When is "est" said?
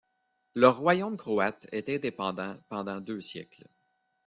1.71-1.87